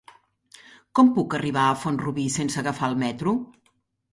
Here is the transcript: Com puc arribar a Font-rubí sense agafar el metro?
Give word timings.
Com 0.99 1.11
puc 1.17 1.35
arribar 1.39 1.65
a 1.65 1.75
Font-rubí 1.83 2.25
sense 2.37 2.61
agafar 2.63 2.91
el 2.95 2.99
metro? 3.07 3.37